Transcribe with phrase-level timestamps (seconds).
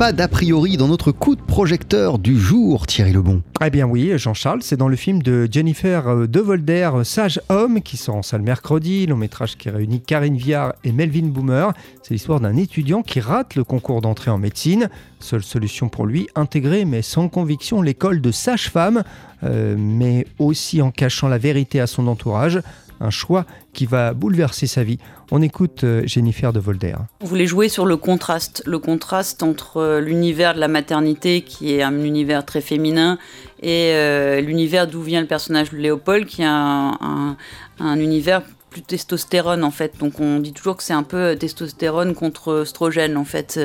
[0.00, 3.42] pas d'a priori dans notre coup de projecteur du jour, Thierry Lebon.
[3.62, 7.98] Eh bien oui, Jean-Charles, c'est dans le film de Jennifer De Volder, Sage Homme, qui
[7.98, 11.74] sort en salle mercredi, long métrage qui réunit Karine Viard et Melvin Boomer.
[12.02, 14.88] C'est l'histoire d'un étudiant qui rate le concours d'entrée en médecine.
[15.18, 19.02] Seule solution pour lui, intégrer, mais sans conviction, l'école de sage-femme,
[19.44, 22.62] euh, mais aussi en cachant la vérité à son entourage
[23.00, 24.98] un choix qui va bouleverser sa vie.
[25.30, 26.94] On écoute euh, Jennifer de Volder.
[27.20, 31.74] On voulait jouer sur le contraste, le contraste entre euh, l'univers de la maternité, qui
[31.74, 33.18] est un univers très féminin,
[33.62, 37.36] et euh, l'univers d'où vient le personnage de Léopold, qui est un,
[37.78, 39.98] un univers plus testostérone en fait.
[39.98, 43.58] Donc on dit toujours que c'est un peu testostérone contre oestrogène en fait,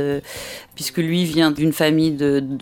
[0.75, 2.17] puisque lui vient d'une famille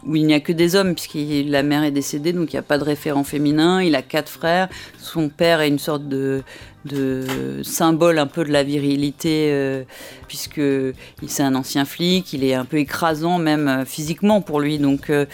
[0.05, 1.17] où il n'y a que des hommes, puisque
[1.47, 3.81] la mère est décédée, donc il n'y a pas de référent féminin.
[3.81, 4.69] Il a quatre frères.
[4.99, 6.43] Son père est une sorte de,
[6.85, 9.83] de symbole un peu de la virilité, euh,
[10.27, 10.61] puisque
[11.27, 14.79] c'est un ancien flic, il est un peu écrasant même euh, physiquement pour lui.
[14.79, 15.25] Donc, euh,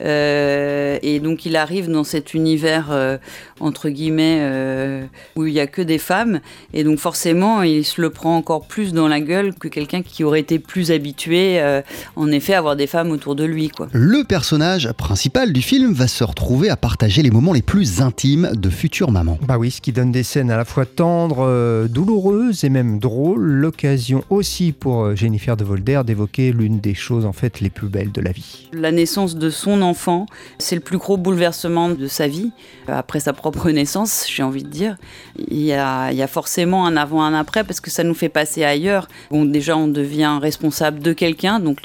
[0.00, 3.18] euh, et donc il arrive dans cet univers
[3.60, 5.06] entre guillemets
[5.36, 6.40] où il n'y a que des femmes,
[6.72, 10.24] et donc forcément il se le prend encore plus dans la gueule que quelqu'un qui
[10.24, 11.60] aurait été plus habitué,
[12.16, 13.68] en effet, à avoir des femmes autour de lui.
[13.68, 13.88] Quoi.
[13.92, 18.50] Le personnage principal du film va se retrouver à partager les moments les plus intimes
[18.54, 19.38] de futures mamans.
[19.42, 22.98] Bah oui, ce qui donne des scènes à la fois tendre, euh, douloureuse et même
[22.98, 23.42] drôle.
[23.42, 27.88] L'occasion aussi pour euh, Jennifer de Volder d'évoquer l'une des choses en fait les plus
[27.88, 28.68] belles de la vie.
[28.72, 30.26] La naissance de son enfant,
[30.58, 32.50] c'est le plus gros bouleversement de sa vie,
[32.88, 34.96] euh, après sa propre naissance, j'ai envie de dire.
[35.48, 38.14] Il y, a, il y a forcément un avant, un après, parce que ça nous
[38.14, 39.08] fait passer ailleurs.
[39.30, 41.80] Bon, déjà, on devient responsable de quelqu'un, donc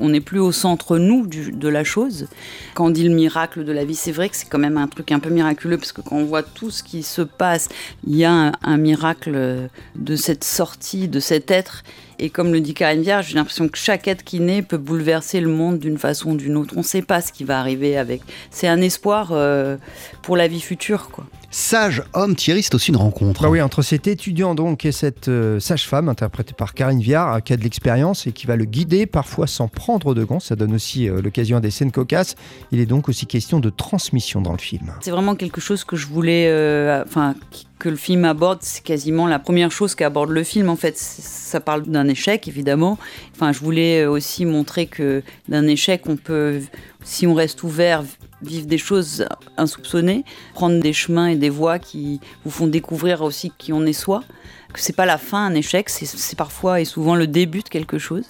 [0.00, 2.28] on n'est plus au centre, nous, de la chose.
[2.74, 4.88] Quand on dit le miracle de la vie, c'est vrai que c'est quand même un
[4.88, 7.68] truc un peu miraculeux, parce que quand on voit tout ce qui se passe,
[8.06, 11.82] il y a un, miracle de cette sortie, de cet être.
[12.18, 15.40] Et comme le dit Karine Vierge, j'ai l'impression que chaque être qui naît peut bouleverser
[15.40, 16.74] le monde d'une façon ou d'une autre.
[16.76, 18.22] On ne sait pas ce qui va arriver avec.
[18.50, 19.76] C'est un espoir euh,
[20.22, 21.24] pour la vie future, quoi.
[21.50, 23.42] Sage homme, Thierry, c'est aussi une rencontre.
[23.42, 27.54] Bah oui, entre cet étudiant donc et cette euh, sage-femme interprétée par Karine Viard, qui
[27.54, 30.40] a de l'expérience et qui va le guider parfois sans prendre de gants.
[30.40, 32.34] Ça donne aussi euh, l'occasion à des scènes cocasses.
[32.70, 34.92] Il est donc aussi question de transmission dans le film.
[35.00, 37.34] C'est vraiment quelque chose que je voulais, euh, enfin,
[37.78, 40.68] que le film aborde, c'est quasiment la première chose qu'aborde le film.
[40.68, 42.98] En fait, ça parle d'un échec, évidemment.
[43.34, 46.60] Enfin, je voulais aussi montrer que d'un échec, on peut,
[47.04, 48.02] si on reste ouvert,
[48.42, 50.24] vivre des choses insoupçonnées,
[50.54, 54.24] prendre des chemins et des voies qui vous font découvrir aussi qui on est soi.
[54.72, 57.98] Que c'est pas la fin, un échec, c'est parfois et souvent le début de quelque
[57.98, 58.24] chose.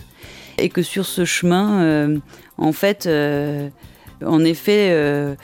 [0.59, 2.19] Et que sur ce chemin, euh,
[2.59, 3.69] en fait, euh,
[4.25, 5.35] en effet, euh,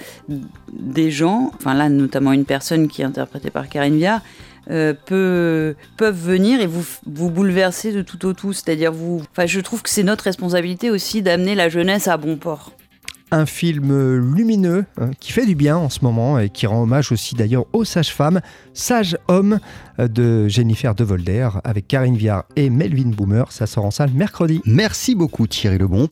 [0.73, 4.21] des gens, enfin là notamment une personne qui est interprétée par Karine Viard,
[4.67, 8.55] peut, peuvent venir et vous, vous bouleverser de tout au tout.
[8.55, 12.37] C'est-à-dire, vous, enfin, je trouve que c'est notre responsabilité aussi d'amener la jeunesse à bon
[12.37, 12.73] port
[13.35, 17.11] un film lumineux hein, qui fait du bien en ce moment et qui rend hommage
[17.11, 18.41] aussi d'ailleurs aux sages-femmes,
[18.75, 19.59] Sage Homme
[19.99, 23.51] euh, de Jennifer De Volder avec Karine Viard et Melvin Boomer.
[23.51, 24.61] Ça sort en salle mercredi.
[24.65, 26.09] Merci beaucoup Thierry Lebon.